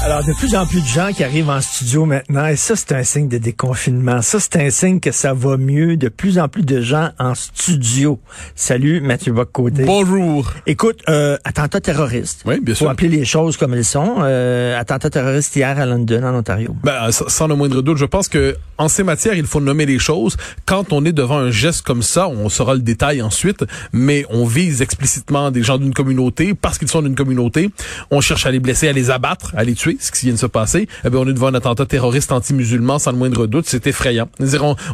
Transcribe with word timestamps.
Alors, 0.00 0.22
de 0.24 0.32
plus 0.32 0.54
en 0.54 0.64
plus 0.64 0.80
de 0.80 0.86
gens 0.86 1.10
qui 1.12 1.24
arrivent 1.24 1.50
en 1.50 1.60
studio 1.60 2.06
maintenant, 2.06 2.46
et 2.46 2.54
ça, 2.54 2.76
c'est 2.76 2.92
un 2.92 3.02
signe 3.02 3.28
de 3.28 3.36
déconfinement. 3.36 4.22
Ça, 4.22 4.38
c'est 4.38 4.56
un 4.56 4.70
signe 4.70 5.00
que 5.00 5.10
ça 5.10 5.34
va 5.34 5.56
mieux. 5.56 5.96
De 5.96 6.08
plus 6.08 6.38
en 6.38 6.46
plus 6.48 6.62
de 6.64 6.80
gens 6.80 7.10
en 7.18 7.34
studio. 7.34 8.20
Salut, 8.54 9.00
Mathieu 9.00 9.32
Boccoté. 9.32 9.84
Bonjour. 9.84 10.52
Écoute, 10.66 11.00
euh, 11.08 11.36
attentat 11.44 11.80
terroriste. 11.80 12.42
Oui, 12.46 12.60
bien 12.62 12.74
Faut 12.74 12.84
sûr. 12.84 12.90
appeler 12.90 13.08
les 13.08 13.24
choses 13.24 13.56
comme 13.56 13.74
elles 13.74 13.84
sont. 13.84 14.18
Euh, 14.20 14.78
attentat 14.78 15.10
terroriste 15.10 15.56
hier 15.56 15.76
à 15.78 15.84
London, 15.84 16.22
en 16.22 16.34
Ontario. 16.36 16.76
Ben, 16.84 17.10
sans 17.10 17.48
le 17.48 17.56
moindre 17.56 17.82
doute, 17.82 17.98
je 17.98 18.04
pense 18.04 18.28
que 18.28 18.56
en 18.78 18.86
ces 18.88 19.02
matières, 19.02 19.34
il 19.34 19.46
faut 19.46 19.60
nommer 19.60 19.84
les 19.84 19.98
choses. 19.98 20.36
Quand 20.64 20.92
on 20.92 21.04
est 21.04 21.12
devant 21.12 21.38
un 21.38 21.50
geste 21.50 21.82
comme 21.82 22.02
ça, 22.02 22.28
on 22.28 22.48
saura 22.48 22.74
le 22.74 22.80
détail 22.80 23.20
ensuite, 23.20 23.64
mais 23.92 24.24
on 24.30 24.44
vise 24.46 24.80
explicitement 24.80 25.50
des 25.50 25.64
gens 25.64 25.76
d'une 25.78 25.92
communauté 25.92 26.54
parce 26.54 26.78
qu'ils 26.78 26.88
sont 26.88 27.02
d'une 27.02 27.16
communauté. 27.16 27.70
On 28.12 28.20
cherche 28.20 28.46
à 28.46 28.52
les 28.52 28.60
blesser, 28.60 28.86
à 28.86 28.92
les 28.92 29.10
abattre, 29.10 29.52
à 29.56 29.64
les 29.64 29.74
tuer, 29.74 29.87
ce 30.00 30.10
qui 30.10 30.26
vient 30.26 30.34
de 30.34 30.38
se 30.38 30.46
passer. 30.46 30.88
Eh 31.04 31.10
bien, 31.10 31.20
on 31.20 31.28
est 31.28 31.32
devant 31.32 31.48
un 31.48 31.54
attentat 31.54 31.86
terroriste 31.86 32.32
anti-musulman, 32.32 32.98
sans 32.98 33.12
le 33.12 33.18
moindre 33.18 33.46
doute. 33.46 33.66
C'est 33.66 33.86
effrayant. 33.86 34.28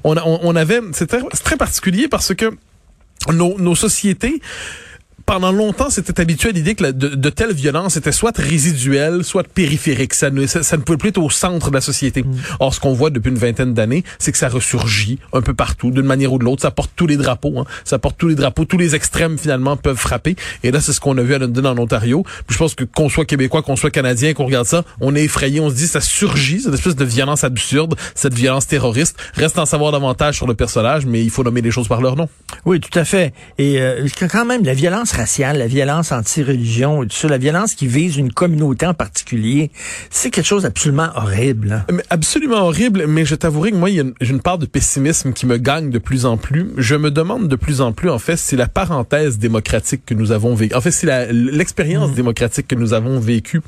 On, 0.04 0.56
avait, 0.56 0.80
c'est 0.92 1.06
très, 1.06 1.56
particulier 1.56 2.08
parce 2.08 2.34
que 2.34 2.50
nos 3.32 3.74
sociétés 3.74 4.40
pendant 5.26 5.52
longtemps, 5.52 5.90
c'était 5.90 6.20
habitué 6.20 6.50
à 6.50 6.52
l'idée 6.52 6.74
que 6.74 6.82
la- 6.82 6.92
de, 6.92 7.08
de 7.08 7.30
telles 7.30 7.52
violences 7.54 7.96
étaient 7.96 8.12
soit 8.12 8.36
résiduelles, 8.36 9.24
soit 9.24 9.42
périphériques. 9.42 10.14
Ça 10.14 10.30
ne, 10.30 10.46
ça, 10.46 10.62
ça 10.62 10.76
ne 10.76 10.82
pouvait 10.82 10.98
plus 10.98 11.08
être 11.10 11.18
au 11.18 11.30
centre 11.30 11.70
de 11.70 11.74
la 11.74 11.80
société. 11.80 12.24
Or, 12.60 12.74
ce 12.74 12.80
qu'on 12.80 12.92
voit 12.92 13.10
depuis 13.10 13.30
une 13.30 13.38
vingtaine 13.38 13.74
d'années, 13.74 14.04
c'est 14.18 14.32
que 14.32 14.38
ça 14.38 14.48
ressurgit 14.48 15.18
un 15.32 15.40
peu 15.40 15.54
partout, 15.54 15.90
d'une 15.90 16.02
manière 16.06 16.32
ou 16.32 16.38
de 16.38 16.44
l'autre. 16.44 16.62
Ça 16.62 16.70
porte 16.70 16.90
tous 16.96 17.06
les 17.06 17.16
drapeaux. 17.16 17.58
Hein. 17.58 17.64
Ça 17.84 17.98
porte 17.98 18.16
tous 18.18 18.28
les 18.28 18.34
drapeaux. 18.34 18.64
Tous 18.64 18.78
les 18.78 18.94
extrêmes, 18.94 19.38
finalement, 19.38 19.76
peuvent 19.76 19.96
frapper. 19.96 20.36
Et 20.62 20.70
là, 20.70 20.80
c'est 20.80 20.92
ce 20.92 21.00
qu'on 21.00 21.16
a 21.18 21.22
vu 21.22 21.34
à 21.34 21.38
London, 21.38 21.64
en 21.64 21.78
Ontario. 21.78 22.22
Puis 22.46 22.54
je 22.54 22.58
pense 22.58 22.74
que 22.74 22.84
qu'on 22.84 23.08
soit 23.08 23.24
québécois, 23.24 23.62
qu'on 23.62 23.76
soit 23.76 23.90
canadien, 23.90 24.34
qu'on 24.34 24.46
regarde 24.46 24.66
ça, 24.66 24.84
on 25.00 25.14
est 25.16 25.24
effrayé. 25.24 25.60
On 25.60 25.70
se 25.70 25.74
dit, 25.74 25.86
ça 25.86 26.00
surgit, 26.00 26.60
cette 26.60 26.74
espèce 26.74 26.96
de 26.96 27.04
violence 27.04 27.44
absurde, 27.44 27.94
cette 28.14 28.34
violence 28.34 28.66
terroriste. 28.66 29.16
Reste 29.34 29.58
à 29.58 29.62
en 29.62 29.66
savoir 29.66 29.92
davantage 29.92 30.36
sur 30.36 30.46
le 30.46 30.54
personnage, 30.54 31.06
mais 31.06 31.22
il 31.22 31.30
faut 31.30 31.42
nommer 31.44 31.62
les 31.62 31.70
choses 31.70 31.88
par 31.88 32.00
leur 32.00 32.16
nom. 32.16 32.28
Oui, 32.66 32.80
tout 32.80 32.96
à 32.98 33.04
fait. 33.04 33.32
Et 33.58 33.80
euh, 33.80 34.06
quand 34.30 34.44
même, 34.44 34.64
la 34.64 34.74
violence 34.74 35.12
raciale, 35.14 35.58
la 35.58 35.66
violence 35.66 36.12
anti-religion, 36.12 37.02
et 37.02 37.06
tout 37.06 37.16
ça, 37.16 37.28
la 37.28 37.38
violence 37.38 37.74
qui 37.74 37.86
vise 37.86 38.16
une 38.16 38.32
communauté 38.32 38.86
en 38.86 38.94
particulier, 38.94 39.70
c'est 40.10 40.30
quelque 40.30 40.46
chose 40.46 40.62
d'absolument 40.64 41.08
horrible. 41.14 41.72
hein. 41.72 41.92
Mais 41.92 42.02
Absolument 42.10 42.62
horrible, 42.66 43.06
mais 43.06 43.24
je 43.24 43.34
t'avouerai 43.34 43.70
que 43.70 43.76
moi, 43.76 43.90
il 43.90 43.96
y 43.96 43.98
a 43.98 44.02
une, 44.02 44.14
j'ai 44.20 44.32
une 44.32 44.40
part 44.40 44.58
de 44.58 44.66
pessimisme 44.66 45.32
qui 45.32 45.46
me 45.46 45.56
gagne 45.56 45.90
de 45.90 45.98
plus 45.98 46.26
en 46.26 46.36
plus. 46.36 46.70
Je 46.76 46.94
me 46.94 47.10
demande 47.10 47.48
de 47.48 47.56
plus 47.56 47.80
en 47.80 47.92
plus, 47.92 48.10
en 48.10 48.18
fait, 48.18 48.36
si 48.36 48.56
la 48.56 48.66
parenthèse 48.68 49.38
démocratique 49.38 50.02
que 50.06 50.14
nous 50.14 50.32
avons 50.32 50.54
vécue, 50.54 50.74
en 50.74 50.80
fait, 50.80 50.90
si 50.90 51.06
l'expérience 51.30 52.12
démocratique 52.12 52.68
que 52.68 52.74
nous 52.74 52.92
avons 52.92 53.20
vécue, 53.20 53.60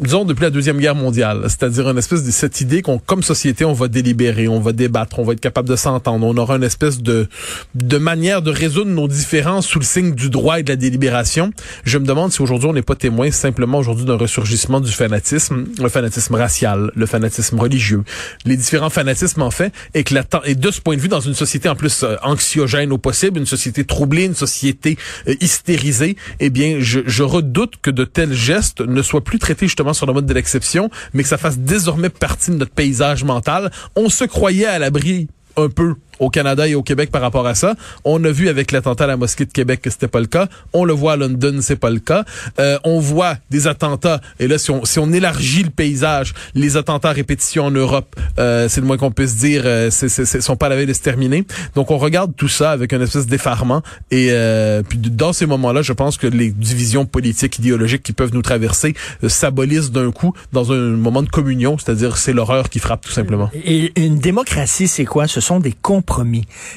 disons 0.00 0.24
depuis 0.24 0.42
la 0.42 0.50
deuxième 0.50 0.78
guerre 0.78 0.94
mondiale, 0.94 1.42
c'est-à-dire 1.44 1.88
une 1.88 1.98
espèce 1.98 2.24
de 2.24 2.30
cette 2.30 2.60
idée 2.60 2.82
qu'on, 2.82 2.98
comme 2.98 3.22
société, 3.22 3.64
on 3.64 3.72
va 3.72 3.88
délibérer, 3.88 4.48
on 4.48 4.60
va 4.60 4.72
débattre, 4.72 5.18
on 5.18 5.24
va 5.24 5.34
être 5.34 5.40
capable 5.40 5.68
de 5.68 5.76
s'entendre, 5.76 6.26
on 6.26 6.36
aura 6.36 6.56
une 6.56 6.62
espèce 6.64 7.00
de 7.02 7.28
de 7.74 7.98
manière 7.98 8.42
de 8.42 8.50
résoudre 8.50 8.90
nos 8.90 9.08
différences 9.08 9.66
sous 9.66 9.78
le 9.78 9.84
signe 9.84 10.14
du 10.14 10.30
droit 10.30 10.58
et 10.60 10.62
de 10.62 10.68
la 10.70 10.76
délibération. 10.76 11.52
Je 11.84 11.98
me 11.98 12.06
demande 12.06 12.32
si 12.32 12.40
aujourd'hui 12.42 12.68
on 12.68 12.72
n'est 12.72 12.82
pas 12.82 12.94
témoin 12.96 13.30
simplement 13.30 13.78
aujourd'hui 13.78 14.04
d'un 14.04 14.16
ressurgissement 14.16 14.80
du 14.80 14.90
fanatisme, 14.92 15.64
le 15.80 15.88
fanatisme 15.88 16.34
racial, 16.34 16.90
le 16.94 17.06
fanatisme 17.06 17.58
religieux, 17.58 18.02
les 18.44 18.56
différents 18.56 18.90
fanatismes 18.90 19.42
en 19.42 19.50
fait, 19.50 19.72
ten- 19.92 20.40
et 20.44 20.54
de 20.54 20.70
ce 20.70 20.80
point 20.80 20.96
de 20.96 21.00
vue 21.00 21.08
dans 21.08 21.20
une 21.20 21.34
société 21.34 21.68
en 21.68 21.74
plus 21.76 22.02
euh, 22.02 22.16
anxiogène 22.22 22.92
au 22.92 22.98
possible, 22.98 23.38
une 23.38 23.46
société 23.46 23.84
troublée, 23.84 24.24
une 24.24 24.34
société 24.34 24.96
euh, 25.28 25.34
hystérisée, 25.40 26.16
eh 26.40 26.50
bien 26.50 26.78
je, 26.80 27.00
je 27.06 27.22
redoute 27.22 27.74
que 27.82 27.90
de 27.90 28.04
tels 28.04 28.32
gestes 28.32 28.80
ne 28.80 29.02
soient 29.02 29.22
plus 29.24 29.38
traités 29.38 29.66
justement 29.66 29.89
sur 29.92 30.06
le 30.06 30.12
mode 30.12 30.26
de 30.26 30.34
l'exception, 30.34 30.90
mais 31.12 31.22
que 31.22 31.28
ça 31.28 31.38
fasse 31.38 31.58
désormais 31.58 32.08
partie 32.08 32.50
de 32.50 32.56
notre 32.56 32.72
paysage 32.72 33.24
mental. 33.24 33.70
On 33.96 34.08
se 34.08 34.24
croyait 34.24 34.66
à 34.66 34.78
l'abri 34.78 35.28
un 35.56 35.68
peu 35.68 35.96
au 36.20 36.30
Canada 36.30 36.68
et 36.68 36.74
au 36.74 36.82
Québec 36.82 37.10
par 37.10 37.22
rapport 37.22 37.46
à 37.46 37.54
ça. 37.54 37.74
On 38.04 38.22
a 38.24 38.30
vu 38.30 38.48
avec 38.48 38.70
l'attentat 38.70 39.04
à 39.04 39.06
la 39.08 39.16
mosquée 39.16 39.44
de 39.46 39.52
Québec 39.52 39.82
que 39.82 39.90
c'était 39.90 40.08
pas 40.08 40.20
le 40.20 40.26
cas. 40.26 40.48
On 40.72 40.84
le 40.84 40.92
voit 40.92 41.14
à 41.14 41.16
London, 41.16 41.58
c'est 41.60 41.76
pas 41.76 41.90
le 41.90 41.98
cas. 41.98 42.24
Euh, 42.60 42.78
on 42.84 43.00
voit 43.00 43.36
des 43.50 43.66
attentats 43.66 44.20
et 44.38 44.46
là 44.46 44.58
si 44.58 44.70
on 44.70 44.84
si 44.84 44.98
on 44.98 45.12
élargit 45.12 45.64
le 45.64 45.70
paysage, 45.70 46.34
les 46.54 46.76
attentats 46.76 47.10
à 47.10 47.12
répétition 47.12 47.64
en 47.64 47.70
Europe, 47.70 48.14
euh, 48.38 48.68
c'est 48.68 48.80
le 48.80 48.86
moins 48.86 48.96
qu'on 48.96 49.10
puisse 49.10 49.36
dire, 49.36 49.62
euh, 49.64 49.90
c'est 49.90 50.40
sont 50.40 50.56
pas 50.56 50.68
la 50.68 50.76
veille 50.76 50.86
de 50.86 50.92
se 50.92 51.02
terminer. 51.02 51.44
Donc 51.74 51.90
on 51.90 51.98
regarde 51.98 52.32
tout 52.36 52.48
ça 52.48 52.70
avec 52.70 52.92
un 52.92 53.00
espèce 53.00 53.26
d'effarement 53.26 53.82
et 54.10 54.28
euh, 54.30 54.82
puis 54.82 54.98
dans 54.98 55.32
ces 55.32 55.46
moments-là, 55.46 55.82
je 55.82 55.92
pense 55.92 56.16
que 56.16 56.26
les 56.26 56.50
divisions 56.50 57.06
politiques 57.06 57.58
idéologiques 57.58 58.02
qui 58.02 58.12
peuvent 58.12 58.34
nous 58.34 58.42
traverser 58.42 58.94
euh, 59.24 59.28
s'abolissent 59.28 59.90
d'un 59.90 60.10
coup 60.10 60.32
dans 60.52 60.72
un 60.72 60.90
moment 60.90 61.22
de 61.22 61.28
communion, 61.28 61.76
c'est-à-dire 61.78 62.16
c'est 62.16 62.32
l'horreur 62.32 62.68
qui 62.68 62.78
frappe 62.78 63.02
tout 63.02 63.12
simplement. 63.12 63.50
Et 63.64 63.92
une 64.00 64.18
démocratie, 64.18 64.88
c'est 64.88 65.04
quoi? 65.04 65.26
Ce 65.26 65.40
sont 65.40 65.60
des. 65.60 65.72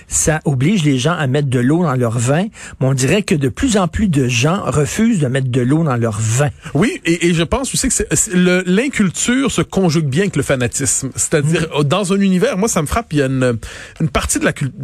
Ça 0.07 0.39
oblige 0.45 0.83
les 0.83 0.97
gens 0.97 1.13
à 1.13 1.27
mettre 1.27 1.49
de 1.49 1.59
l'eau 1.59 1.83
dans 1.83 1.95
leur 1.95 2.17
vin, 2.17 2.45
mais 2.79 2.87
on 2.87 2.93
dirait 2.93 3.23
que 3.23 3.35
de 3.35 3.49
plus 3.49 3.77
en 3.77 3.87
plus 3.87 4.07
de 4.07 4.27
gens 4.27 4.61
refusent 4.65 5.19
de 5.19 5.27
mettre 5.27 5.49
de 5.49 5.61
l'eau 5.61 5.83
dans 5.83 5.97
leur 5.97 6.19
vin. 6.19 6.49
Oui, 6.73 7.01
et, 7.05 7.27
et 7.27 7.33
je 7.33 7.43
pense 7.43 7.73
aussi 7.73 7.89
que 7.89 8.63
l'inculture 8.69 9.51
se 9.51 9.61
conjugue 9.61 10.05
bien 10.05 10.23
avec 10.23 10.35
le 10.35 10.43
fanatisme. 10.43 11.09
C'est-à-dire, 11.15 11.83
dans 11.83 12.13
un 12.13 12.19
univers, 12.19 12.57
moi, 12.57 12.67
ça 12.67 12.81
me 12.81 12.87
frappe, 12.87 13.13
il 13.13 13.19
y 13.19 13.21
a 13.21 13.25
une, 13.25 13.57
une 13.99 14.09
partie 14.09 14.39
de 14.39 14.45
la 14.45 14.53
culture 14.53 14.79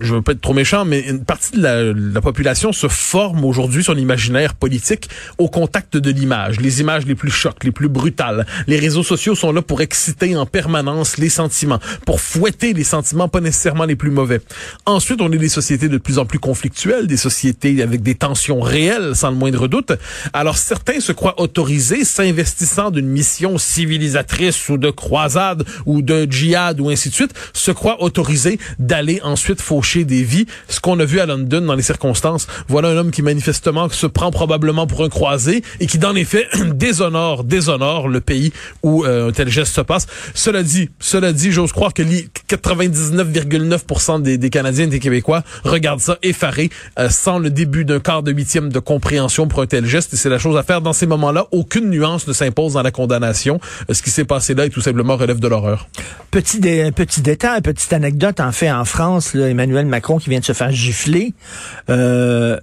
je 0.00 0.12
veux 0.12 0.22
pas 0.22 0.32
être 0.32 0.40
trop 0.40 0.54
méchant, 0.54 0.84
mais 0.84 1.00
une 1.00 1.24
partie 1.24 1.52
de 1.52 1.62
la, 1.62 1.92
la 1.92 2.20
population 2.20 2.72
se 2.72 2.88
forme 2.88 3.44
aujourd'hui 3.44 3.84
sur 3.84 3.94
l'imaginaire 3.94 4.54
politique 4.54 5.08
au 5.38 5.48
contact 5.48 5.96
de 5.96 6.10
l'image, 6.10 6.60
les 6.60 6.80
images 6.80 7.06
les 7.06 7.14
plus 7.14 7.30
chocs, 7.30 7.62
les 7.62 7.70
plus 7.70 7.88
brutales. 7.88 8.44
Les 8.66 8.78
réseaux 8.78 9.04
sociaux 9.04 9.36
sont 9.36 9.52
là 9.52 9.62
pour 9.62 9.82
exciter 9.82 10.36
en 10.36 10.46
permanence 10.46 11.16
les 11.16 11.28
sentiments, 11.28 11.78
pour 12.06 12.20
fouetter 12.20 12.72
les 12.72 12.82
sentiments 12.82 13.28
pas 13.28 13.40
nécessairement 13.40 13.84
les 13.84 13.94
plus 13.94 14.10
mauvais. 14.10 14.40
Ensuite, 14.84 15.20
on 15.20 15.30
est 15.30 15.38
des 15.38 15.48
sociétés 15.48 15.88
de 15.88 15.98
plus 15.98 16.18
en 16.18 16.26
plus 16.26 16.40
conflictuelles, 16.40 17.06
des 17.06 17.16
sociétés 17.16 17.80
avec 17.80 18.02
des 18.02 18.16
tensions 18.16 18.60
réelles, 18.60 19.14
sans 19.14 19.30
le 19.30 19.36
moindre 19.36 19.68
doute. 19.68 19.92
Alors 20.32 20.58
certains 20.58 20.98
se 20.98 21.12
croient 21.12 21.40
autorisés, 21.40 22.04
s'investissant 22.04 22.90
d'une 22.90 23.08
mission 23.08 23.58
civilisatrice 23.58 24.68
ou 24.68 24.76
de 24.76 24.90
croisade 24.90 25.64
ou 25.86 26.02
de 26.02 26.26
djihad 26.28 26.80
ou 26.80 26.90
ainsi 26.90 27.10
de 27.10 27.14
suite, 27.14 27.34
se 27.52 27.70
croient 27.70 28.02
autorisés 28.02 28.58
d'aller 28.80 29.20
ensuite 29.22 29.60
faucher 29.60 29.83
des 30.04 30.22
vies. 30.24 30.46
Ce 30.68 30.80
qu'on 30.80 30.98
a 30.98 31.04
vu 31.04 31.20
à 31.20 31.26
London 31.26 31.60
dans 31.60 31.74
les 31.74 31.82
circonstances, 31.82 32.46
voilà 32.68 32.88
un 32.88 32.96
homme 32.96 33.10
qui 33.10 33.22
manifestement 33.22 33.88
se 33.88 34.06
prend 34.06 34.30
probablement 34.30 34.86
pour 34.86 35.04
un 35.04 35.08
croisé 35.08 35.62
et 35.80 35.86
qui 35.86 35.98
dans 35.98 36.12
les 36.12 36.24
faits 36.24 36.48
déshonore, 36.74 37.44
déshonore 37.44 38.08
le 38.08 38.20
pays 38.20 38.52
où 38.82 39.04
euh, 39.04 39.28
un 39.28 39.32
tel 39.32 39.48
geste 39.48 39.74
se 39.74 39.80
passe. 39.80 40.06
Cela 40.34 40.62
dit, 40.62 40.88
cela 41.00 41.32
dit, 41.32 41.52
j'ose 41.52 41.72
croire 41.72 41.92
que 41.92 42.02
li- 42.02 42.28
99,9% 42.48 44.22
des, 44.22 44.38
des 44.38 44.50
Canadiens 44.50 44.84
et 44.84 44.88
des 44.88 45.00
Québécois 45.00 45.42
regardent 45.64 46.00
ça 46.00 46.18
effarés, 46.22 46.70
euh, 46.98 47.08
sans 47.10 47.38
le 47.38 47.50
début 47.50 47.84
d'un 47.84 48.00
quart 48.00 48.22
de 48.22 48.32
huitième 48.32 48.70
de 48.70 48.78
compréhension 48.78 49.46
pour 49.48 49.60
un 49.62 49.66
tel 49.66 49.86
geste. 49.86 50.14
Et 50.14 50.16
c'est 50.16 50.28
la 50.28 50.38
chose 50.38 50.56
à 50.56 50.62
faire 50.62 50.80
dans 50.80 50.92
ces 50.92 51.06
moments-là. 51.06 51.46
Aucune 51.52 51.90
nuance 51.90 52.26
ne 52.26 52.32
s'impose 52.32 52.74
dans 52.74 52.82
la 52.82 52.90
condamnation. 52.90 53.60
Euh, 53.90 53.94
Ce 53.94 54.02
qui 54.02 54.10
s'est 54.10 54.24
passé 54.24 54.54
là 54.54 54.66
est 54.66 54.70
tout 54.70 54.80
simplement 54.80 55.16
relève 55.16 55.40
de 55.40 55.48
l'horreur. 55.48 55.88
Petit, 56.30 56.60
dé- 56.60 56.90
petit 56.94 57.20
détail, 57.20 57.60
petite 57.60 57.92
anecdote, 57.92 58.40
en 58.40 58.52
fait, 58.52 58.70
en 58.70 58.84
France, 58.84 59.34
Emmanuel 59.34 59.73
Macron 59.82 60.18
qui 60.18 60.30
vient 60.30 60.40
de 60.40 60.44
se 60.44 60.52
faire 60.52 60.70
gifler. 60.70 61.34
Euh, 61.90 62.58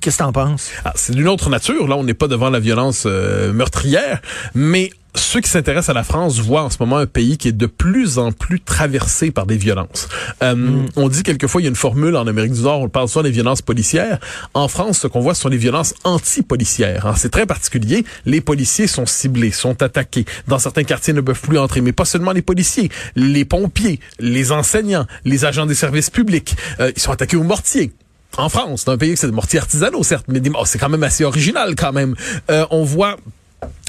Qu'est-ce 0.00 0.18
que 0.18 0.22
t'en 0.22 0.32
penses? 0.32 0.70
Ah, 0.84 0.92
c'est 0.94 1.14
d'une 1.14 1.26
autre 1.26 1.50
nature. 1.50 1.88
Là, 1.88 1.96
on 1.96 2.04
n'est 2.04 2.14
pas 2.14 2.28
devant 2.28 2.48
la 2.48 2.60
violence 2.60 3.04
euh, 3.06 3.52
meurtrière, 3.52 4.20
mais 4.54 4.92
ceux 5.20 5.40
qui 5.40 5.48
s'intéressent 5.48 5.90
à 5.90 5.92
la 5.94 6.04
France 6.04 6.38
voient 6.40 6.64
en 6.64 6.70
ce 6.70 6.78
moment 6.80 6.96
un 6.98 7.06
pays 7.06 7.38
qui 7.38 7.48
est 7.48 7.52
de 7.52 7.66
plus 7.66 8.18
en 8.18 8.32
plus 8.32 8.60
traversé 8.60 9.30
par 9.30 9.46
des 9.46 9.56
violences. 9.56 10.08
Euh, 10.42 10.86
On 10.96 11.08
dit 11.08 11.22
quelquefois, 11.22 11.60
il 11.60 11.64
y 11.64 11.66
a 11.66 11.70
une 11.70 11.76
formule 11.76 12.16
en 12.16 12.26
Amérique 12.26 12.52
du 12.52 12.62
Nord, 12.62 12.80
on 12.80 12.88
parle 12.88 13.08
souvent 13.08 13.22
des 13.22 13.30
violences 13.30 13.62
policières. 13.62 14.18
En 14.54 14.68
France, 14.68 14.98
ce 15.00 15.06
qu'on 15.06 15.20
voit, 15.20 15.34
ce 15.34 15.42
sont 15.42 15.48
les 15.48 15.56
violences 15.56 15.94
anti-policières. 16.04 17.06
hein. 17.06 17.14
C'est 17.16 17.30
très 17.30 17.46
particulier. 17.46 18.04
Les 18.26 18.40
policiers 18.40 18.86
sont 18.86 19.06
ciblés, 19.06 19.50
sont 19.50 19.82
attaqués. 19.82 20.24
Dans 20.48 20.58
certains 20.58 20.84
quartiers, 20.84 21.12
ils 21.12 21.16
ne 21.16 21.20
peuvent 21.20 21.40
plus 21.40 21.58
entrer. 21.58 21.80
Mais 21.80 21.92
pas 21.92 22.04
seulement 22.04 22.32
les 22.32 22.42
policiers, 22.42 22.90
les 23.16 23.44
pompiers, 23.44 24.00
les 24.18 24.52
enseignants, 24.52 25.06
les 25.24 25.44
agents 25.44 25.66
des 25.66 25.74
services 25.74 26.10
publics. 26.10 26.56
Euh, 26.80 26.92
ils 26.96 27.00
sont 27.00 27.12
attaqués 27.12 27.36
au 27.36 27.42
mortier 27.44 27.92
en 28.36 28.48
France, 28.48 28.82
c'est 28.84 28.90
un 28.92 28.96
pays, 28.96 29.16
c'est 29.16 29.26
des 29.26 29.32
mortiers 29.32 29.58
artisanaux, 29.58 30.04
certes, 30.04 30.26
mais 30.28 30.40
oh, 30.54 30.62
c'est 30.64 30.78
quand 30.78 30.88
même 30.88 31.02
assez 31.02 31.24
original 31.24 31.74
quand 31.74 31.92
même. 31.92 32.14
Euh, 32.48 32.64
on 32.70 32.84
voit 32.84 33.16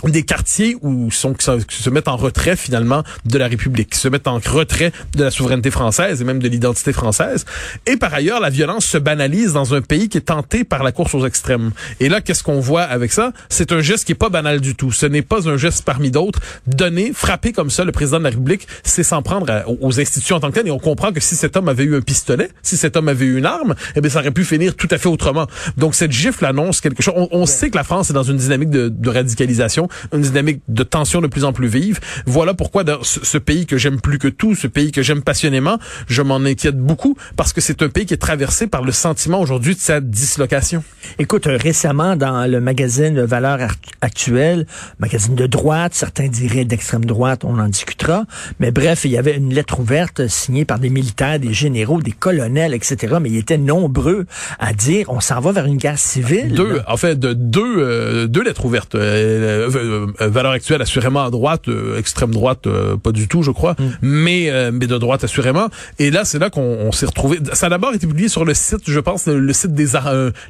des 0.10 0.24
quartiers 0.24 0.78
où 0.82 1.12
sont 1.12 1.34
qui 1.34 1.46
se 1.84 1.90
mettent 1.90 2.08
en 2.08 2.18
retrait 2.18 2.56
finalement 2.56 3.04
de 3.26 3.38
la 3.38 3.48
République, 3.48 3.92
qui 3.92 4.00
se 4.00 4.08
mettent 4.08 4.28
en 4.28 4.40
retrait 4.40 4.92
de 5.16 5.24
la 5.24 5.32
souveraineté 5.32 5.72
française 5.72 6.22
et 6.22 6.24
même 6.24 6.40
de 6.40 6.48
l'identité 6.48 6.94
française. 6.94 7.46
Et 7.86 7.98
par 7.98 8.14
ailleurs, 8.14 8.40
la 8.40 8.50
violence 8.50 8.86
se 8.86 8.98
banalise 8.98 9.54
dans 9.54 9.74
un 9.74 9.82
pays 9.82 10.10
qui 10.10 10.18
est 10.18 10.22
tenté 10.22 10.64
par 10.64 10.84
la 10.84 10.92
course 10.92 11.16
aux 11.16 11.26
extrêmes. 11.26 11.72
Et 12.00 12.10
là, 12.10 12.22
qu'est-ce 12.22 12.44
qu'on 12.44 12.60
voit 12.60 12.84
avec 12.84 13.12
ça? 13.12 13.32
C'est 13.50 13.72
un 13.72 13.82
geste 13.82 14.06
qui 14.06 14.12
est 14.14 14.16
pas 14.16 14.30
banal 14.30 14.60
du 14.60 14.76
tout. 14.76 14.92
Ce 14.92 15.06
n'est 15.06 15.22
pas 15.22 15.50
un 15.50 15.58
geste 15.58 15.84
parmi 15.86 16.12
d'autres. 16.12 16.40
Donner, 16.68 17.12
frapper 17.14 17.52
comme 17.52 17.70
ça 17.70 17.84
le 17.84 17.92
président 17.92 18.20
de 18.20 18.24
la 18.24 18.30
République, 18.30 18.68
c'est 18.84 19.04
s'en 19.04 19.22
prendre 19.22 19.52
aux 19.82 20.00
institutions 20.00 20.38
en 20.38 20.40
tant 20.40 20.50
que 20.50 20.56
telles. 20.56 20.68
Et 20.68 20.72
on 20.72 20.80
comprend 20.80 21.12
que 21.12 21.20
si 21.20 21.36
cet 21.36 21.56
homme 21.58 21.70
avait 21.70 21.84
eu 21.84 21.96
un 21.96 22.02
pistolet, 22.02 22.50
si 22.62 22.78
cet 22.78 22.98
homme 22.98 23.08
avait 23.08 23.26
eu 23.26 23.38
une 23.38 23.46
arme, 23.46 23.76
eh 23.96 24.02
bien, 24.02 24.10
ça 24.10 24.20
aurait 24.20 24.32
pu 24.32 24.44
finir 24.44 24.76
tout 24.76 24.88
à 24.92 24.98
fait 24.98 25.10
autrement. 25.10 25.48
Donc 25.78 25.96
cette 25.96 26.12
gifle 26.12 26.46
annonce 26.46 26.82
quelque 26.82 27.02
chose. 27.02 27.14
On, 27.32 27.46
sait 27.46 27.70
que 27.70 27.76
la 27.76 27.84
France 27.84 28.10
est 28.10 28.14
dans 28.14 28.24
une 28.24 28.38
dynamique 28.38 28.70
de, 28.70 28.88
de 28.88 29.10
radicalisation 29.10 29.90
une 30.14 30.22
dynamique 30.22 30.62
de 30.68 30.84
tension 30.84 31.22
de 31.22 31.28
plus 31.28 31.44
en 31.44 31.54
plus 31.54 31.68
vive. 31.68 32.00
Voilà 32.26 32.54
pourquoi 32.54 32.84
dans 32.84 33.04
ce, 33.04 33.38
pays 33.38 33.66
que 33.66 33.78
j'aime 33.78 34.00
plus 34.00 34.20
que 34.20 34.28
tout, 34.28 34.56
ce 34.56 34.68
pays 34.68 34.92
que 34.92 35.02
j'aime 35.02 35.22
passionnément, 35.22 35.78
je 36.08 36.22
m'en 36.22 36.38
inquiète 36.38 36.78
beaucoup 36.78 37.18
parce 37.36 37.54
que 37.54 37.62
c'est 37.62 37.82
un 37.82 37.90
pays 37.90 38.06
qui 38.06 38.14
est 38.14 38.18
traversé 38.18 38.68
par 38.68 38.84
le 38.84 38.92
sentiment 38.92 39.42
aujourd'hui 39.42 39.76
de 39.76 39.80
sa 39.80 40.00
dislocation. 40.00 40.84
Écoute, 41.20 41.48
euh, 41.48 41.58
récemment 41.58 42.16
dans 42.16 42.50
le 42.50 42.60
magazine 42.62 43.22
Valeurs 43.22 43.72
actuelles, 44.02 44.66
magazine 45.00 45.36
de 45.36 45.48
droite, 45.48 45.94
certains 45.94 46.28
diraient 46.28 46.66
d'extrême 46.66 47.06
droite, 47.06 47.44
on 47.44 47.60
en 47.60 47.68
discutera, 47.68 48.26
mais 48.60 48.72
bref, 48.72 49.06
il 49.06 49.12
y 49.12 49.18
avait 49.18 49.36
une 49.36 49.54
lettre 49.54 49.80
ouverte 49.80 50.28
signée 50.28 50.66
par 50.66 50.80
des 50.80 50.90
militaires, 50.90 51.40
des 51.40 51.54
généraux, 51.54 52.02
des 52.02 52.12
colonels, 52.12 52.74
etc. 52.74 53.18
Mais 53.22 53.30
ils 53.30 53.38
étaient 53.38 53.58
nombreux 53.58 54.26
à 54.60 54.74
dire 54.74 55.08
on 55.10 55.20
s'en 55.20 55.40
va 55.40 55.52
vers 55.52 55.66
une 55.66 55.78
guerre 55.78 55.98
civile. 55.98 56.54
Deux, 56.54 56.82
en 56.88 56.98
fait, 56.98 57.20
de 57.20 57.34
deux, 57.34 57.78
euh, 57.78 58.28
deux 58.28 58.44
lettres 58.44 58.66
ouvertes. 58.66 58.96
Euh, 58.96 59.70
euh, 59.82 60.08
valeur 60.20 60.52
actuelle 60.52 60.82
assurément 60.82 61.26
à 61.26 61.30
droite, 61.30 61.68
euh, 61.68 61.98
extrême 61.98 62.32
droite 62.32 62.68
euh, 62.68 62.98
pas 62.98 63.12
du 63.12 63.28
tout, 63.28 63.44
je 63.44 63.52
crois, 63.52 63.76
mm. 63.78 63.86
mais 64.02 64.72
mais 64.72 64.88
de 64.88 64.98
droite 64.98 65.24
assurément. 65.24 65.70
Et 66.00 66.12
là, 66.12 66.26
c'est 66.26 66.40
là 66.40 66.50
qu'on 66.50 66.92
s'est 66.92 67.06
retrouvé. 67.06 67.40
Ça 67.54 67.68
a 67.68 67.70
d'abord 67.70 67.94
été 67.94 68.08
publié 68.08 68.28
sur 68.28 68.46
le 68.46 68.54
site, 68.54 68.82
je 68.86 69.00
pense, 69.00 69.28
le, 69.28 69.54
site 69.54 69.74
des 69.74 69.92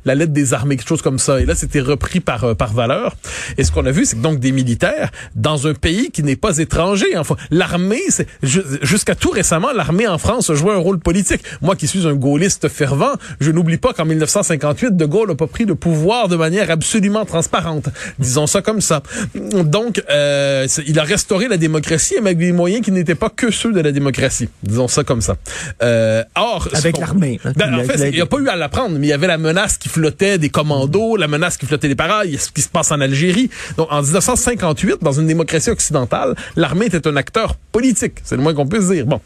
la 0.06 0.16
lettre 0.16 0.34
des 0.34 0.54
armées, 0.54 0.78
quelque 0.78 0.88
chose 0.88 1.02
comme 1.02 1.20
ça. 1.20 1.40
Et 1.42 1.46
là, 1.46 1.56
c'était 1.56 1.82
repris 1.82 2.20
par 2.20 2.56
par 2.56 2.74
valeur. 2.74 3.16
Et 3.58 3.64
ce 3.64 3.72
qu'on 3.72 3.86
a 3.86 3.92
vu, 3.92 4.06
c'est 4.06 4.16
que 4.16 4.22
donc 4.22 4.40
des 4.40 4.52
militaires 4.52 5.12
dans 5.36 5.68
un 5.68 5.74
pays 5.74 6.12
qui 6.12 6.24
n'est 6.24 6.36
pas 6.36 6.58
étranger. 6.58 7.18
Enfin, 7.18 7.36
l'armée, 7.50 8.02
c'est 8.10 8.28
jusqu'à 8.42 9.16
tout 9.16 9.32
récemment, 9.32 9.72
l'armée 9.74 10.08
en 10.08 10.18
France 10.18 10.52
jouait 10.54 10.74
un 10.74 10.78
rôle 10.78 11.00
politique. 11.00 11.42
Moi, 11.62 11.76
qui 11.76 11.88
suis 11.88 12.08
un 12.08 12.14
gaulliste 12.14 12.70
fervent, 12.70 13.14
je 13.40 13.52
n'oublie 13.52 13.78
pas 13.78 13.94
qu'en 13.94 14.06
1958, 14.06 14.96
De 14.96 15.06
Gaulle 15.06 15.30
n'a 15.30 15.36
pas 15.36 15.48
pris 15.48 15.66
le 15.66 15.76
pouvoir 15.76 16.28
de 16.28 16.36
manière 16.36 16.70
absolument 16.70 17.26
transparente. 17.26 17.90
Disons 18.20 18.48
ça 18.48 18.62
comme 18.62 18.82
ça. 18.82 19.02
Donc, 19.36 20.04
euh, 20.10 20.68
il 20.86 21.00
a 21.00 21.04
restauré 21.04 21.48
la 21.48 21.58
démocratie 21.58 22.18
avec 22.18 22.38
des 22.38 22.52
moyens 22.52 22.84
qui 22.84 22.92
n'étaient 22.92 23.16
pas 23.16 23.30
que 23.30 23.52
ceux 23.52 23.72
de 23.72 23.80
la 23.80 23.92
démocratie. 23.92 24.50
Disons 24.64 24.88
ça 24.88 25.04
comme 25.04 25.22
ça. 25.22 25.36
Euh, 25.82 26.24
or, 26.36 26.68
avec 26.74 26.98
l'armée. 26.98 27.40
Hein, 27.44 27.54
ben, 27.56 27.74
en 27.74 27.84
fait, 27.84 28.10
il 28.10 28.16
n'y 28.16 28.22
a 28.22 28.26
pas 28.26 28.38
eu 28.38 28.48
à 28.48 28.56
l'apprendre, 28.56 28.98
mais 28.98 29.08
il 29.08 29.10
y 29.10 29.14
avait 29.14 29.28
la 29.28 29.38
menace 29.38 29.78
qui 29.78 29.90
flottait 29.90 30.38
des 30.38 30.50
commandos, 30.50 31.16
la 31.16 31.28
menace 31.28 31.58
qui 31.58 31.66
flottait 31.66 31.88
des 31.88 31.96
parails, 31.96 32.38
ce 32.38 32.52
qui 32.52 32.62
se 32.62 32.70
passe 32.70 32.92
en 32.92 33.02
Algérie. 33.02 33.50
Donc, 33.78 33.88
en 33.92 34.02
1958, 34.02 34.98
dans 35.02 35.14
une 35.14 35.28
démocratie 35.28 35.70
occidentale, 35.70 36.36
l'armée 36.56 36.88
était 36.88 37.08
un 37.08 37.16
acteur 37.16 37.56
politique. 37.72 38.20
C'est 38.24 38.36
le 38.36 38.42
moins 38.42 38.54
qu'on 38.54 38.68
puisse 38.68 38.88
dire. 38.90 39.06
Bon. 39.06 39.22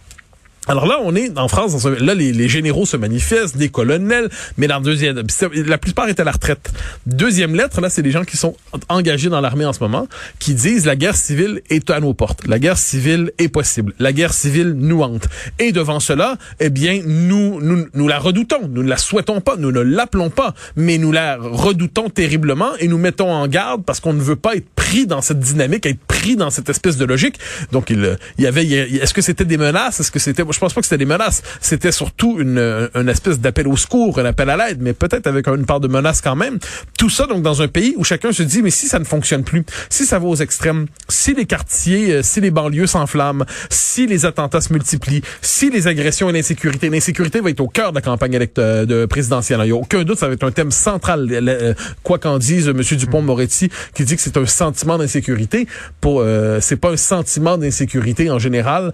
Alors 0.68 0.88
là, 0.88 1.00
on 1.04 1.16
est 1.16 1.38
en 1.38 1.48
France, 1.48 1.86
là, 1.86 2.14
les, 2.14 2.50
généraux 2.50 2.86
se 2.86 2.98
manifestent, 2.98 3.58
des 3.58 3.70
colonels, 3.70 4.30
mais 4.58 4.68
la 4.68 4.80
deuxième, 4.80 5.22
la 5.54 5.78
plupart 5.78 6.10
étaient 6.10 6.22
à 6.22 6.26
la 6.26 6.32
retraite. 6.32 6.72
Deuxième 7.06 7.56
lettre, 7.56 7.82
là, 7.82 7.90
c'est 7.90 8.02
des 8.02 8.12
gens 8.12 8.24
qui 8.24 8.38
sont 8.38 8.56
engagés 8.90 9.30
dans 9.30 9.42
l'armée 9.42 9.66
en 9.66 9.74
ce 9.74 9.80
moment, 9.80 10.08
qui 10.40 10.54
disent 10.54 10.86
la 10.86 10.96
guerre 10.96 11.16
civile 11.16 11.62
est 11.70 11.90
à 11.90 12.00
nos 12.00 12.14
portes. 12.14 12.48
La 12.48 12.60
guerre 12.60 12.78
civile 12.78 13.32
est 13.38 13.48
possible. 13.48 13.94
La 14.00 14.12
guerre 14.12 14.34
civile 14.34 14.74
nous 14.76 15.02
hante. 15.02 15.28
Et 15.60 15.72
devant 15.72 16.00
cela, 16.00 16.38
eh 16.60 16.70
bien, 16.70 17.02
nous, 17.06 17.62
nous, 17.62 17.86
nous 17.94 18.08
la 18.08 18.20
redoutons. 18.20 18.68
Nous 18.70 18.84
ne 18.84 18.90
la 18.90 18.98
souhaitons 18.98 19.42
pas. 19.42 19.56
Nous 19.58 19.72
ne 19.72 19.82
l'appelons 19.82 20.30
pas. 20.30 20.54
Mais 20.76 20.98
nous 20.98 21.12
la 21.12 21.38
redoutons 21.40 22.10
terriblement 22.10 22.76
et 22.80 22.88
nous 22.88 22.98
mettons 22.98 23.32
en 23.32 23.48
garde 23.48 23.84
parce 23.84 24.00
qu'on 24.00 24.14
ne 24.14 24.22
veut 24.22 24.36
pas 24.36 24.56
être 24.56 24.70
pris 24.76 25.06
dans 25.06 25.22
cette 25.22 25.40
dynamique, 25.40 25.86
être 25.86 26.00
pris 26.00 26.36
dans 26.36 26.50
cette 26.50 26.70
espèce 26.70 26.98
de 26.98 27.06
logique. 27.06 27.40
Donc, 27.72 27.90
il, 27.90 28.18
il 28.38 28.44
y 28.44 28.48
avait, 28.48 28.66
est-ce 28.66 29.14
que 29.14 29.22
c'était 29.22 29.46
des 29.46 29.58
menaces? 29.58 30.00
Est-ce 30.00 30.12
que 30.12 30.20
c'était, 30.20 30.44
je 30.56 30.60
pense 30.60 30.74
pas 30.74 30.82
que 30.82 30.88
c'était 30.88 30.98
des 30.98 31.06
menaces. 31.06 31.44
C'était 31.62 31.92
surtout 31.92 32.38
une, 32.40 32.90
une 32.96 33.10
espèce 33.10 33.40
d'appel 33.40 33.68
au 33.68 33.78
secours, 33.78 34.20
un 34.20 34.26
appel 34.26 34.50
à 34.50 34.58
l'aide, 34.58 34.82
mais 34.82 34.94
peut-être 34.94 35.28
avec 35.28 35.48
une 35.48 35.66
part 35.66 35.80
de 35.80 35.88
menace 35.88 36.22
quand 36.22 36.36
même. 36.36 36.60
Tout 36.98 37.10
ça, 37.10 37.28
donc, 37.28 37.44
dans 37.44 37.62
un 37.62 37.68
pays 37.68 37.94
où 37.98 38.04
chacun 38.04 38.32
se 38.32 38.44
dit, 38.44 38.62
mais 38.62 38.72
si 38.72 38.88
ça 38.88 39.00
ne 39.00 39.04
fonctionne 39.04 39.44
plus, 39.44 39.66
si 39.90 40.06
ça 40.06 40.20
va 40.20 40.26
aux 40.26 40.36
extrêmes, 40.36 40.88
si 41.10 41.34
les 41.34 41.46
quartiers, 41.46 42.14
euh, 42.14 42.22
si 42.24 42.42
les 42.42 42.52
banlieues 42.52 42.88
s'enflamment, 42.88 43.46
si 43.70 44.08
les 44.08 44.26
attentats 44.26 44.62
se 44.62 44.72
multiplient, 44.72 45.22
si 45.42 45.70
les 45.70 45.88
agressions 45.88 46.30
et 46.30 46.34
l'insécurité, 46.34 46.90
l'insécurité 46.90 47.42
va 47.42 47.50
être 47.50 47.60
au 47.60 47.68
cœur 47.68 47.92
de 47.92 47.96
la 47.96 48.02
campagne 48.02 48.40
euh, 48.58 48.86
de 48.86 49.06
présidentielle. 49.06 49.60
Il 49.64 49.66
n'y 49.66 49.72
a 49.72 49.76
aucun 49.76 50.04
doute, 50.04 50.18
ça 50.18 50.28
va 50.28 50.34
être 50.34 50.44
un 50.44 50.52
thème 50.52 50.72
central. 50.72 51.28
Euh, 51.32 51.74
quoi 52.04 52.18
qu'en 52.18 52.38
dise 52.38 52.68
M. 52.70 52.82
Dupont-Moretti, 52.82 53.70
qui 53.94 54.06
dit 54.06 54.16
que 54.16 54.22
c'est 54.22 54.38
un 54.38 54.46
sentiment 54.46 54.98
d'insécurité. 54.98 55.68
Pour, 56.02 56.24
c'est 56.62 56.76
pas 56.76 56.92
un 56.92 56.98
sentiment 56.98 57.58
d'insécurité 57.58 58.30
en 58.30 58.40
général 58.40 58.94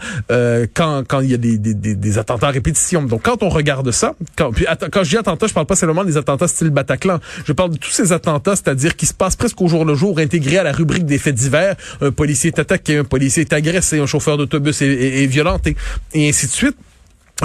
quand 0.73 1.03
quand 1.07 1.19
il 1.19 1.31
y 1.31 1.33
a 1.33 1.37
des, 1.37 1.50
des 1.57 1.73
des, 1.73 2.17
attentats 2.17 2.47
à 2.47 2.51
répétition. 2.51 3.03
Donc, 3.03 3.23
quand 3.23 3.43
on 3.43 3.49
regarde 3.49 3.91
ça, 3.91 4.15
quand, 4.35 4.51
puis, 4.51 4.65
quand 4.91 5.03
je 5.03 5.09
dis 5.09 5.17
attentats, 5.17 5.47
je 5.47 5.53
parle 5.53 5.65
pas 5.65 5.75
seulement 5.75 6.03
des 6.03 6.17
attentats 6.17 6.47
style 6.47 6.69
Bataclan. 6.69 7.19
Je 7.45 7.53
parle 7.53 7.71
de 7.71 7.77
tous 7.77 7.91
ces 7.91 8.11
attentats, 8.11 8.55
c'est-à-dire 8.55 8.95
qui 8.95 9.05
se 9.05 9.13
passent 9.13 9.35
presque 9.35 9.59
au 9.61 9.67
jour 9.67 9.85
le 9.85 9.95
jour, 9.95 10.19
intégrés 10.19 10.57
à 10.57 10.63
la 10.63 10.71
rubrique 10.71 11.05
des 11.05 11.17
faits 11.17 11.35
divers. 11.35 11.75
Un 12.01 12.11
policier 12.11 12.49
est 12.49 12.59
attaqué, 12.59 12.97
un 12.97 13.03
policier 13.03 13.41
est 13.41 13.53
agressé, 13.53 13.99
un 13.99 14.05
chauffeur 14.05 14.37
d'autobus 14.37 14.81
est, 14.81 15.25
violenté, 15.25 15.75
et 16.13 16.29
ainsi 16.29 16.47
de 16.47 16.51
suite. 16.51 16.77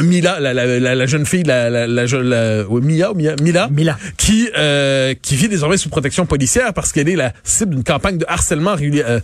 Mila, 0.03 0.41
la, 0.41 0.55
la, 0.55 0.95
la, 0.95 1.07
jeune 1.07 1.27
fille, 1.27 1.43
la, 1.43 1.71
la, 1.71 1.87
la, 1.87 2.05
la 2.07 2.65
Mia, 2.65 3.13
Mia, 3.15 3.35
Mila, 3.43 3.69
Mila, 3.71 3.99
qui 4.17 4.49
euh, 4.57 5.15
qui 5.21 5.37
vit 5.37 5.49
désormais 5.49 5.77
sous 5.77 5.89
protection 5.89 6.27
policière 6.27 6.73
parce 6.75 6.93
qu'elle 6.93 7.09
est 7.09 7.17
la 7.17 7.33
cible 7.45 7.75
d'une 7.75 7.85
campagne 7.85 8.19
de 8.19 8.25
harcèlement 8.29 8.77
euh, 8.81 9.21